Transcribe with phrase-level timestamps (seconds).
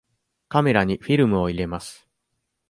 [0.49, 2.07] カメラにフィルムを入れます。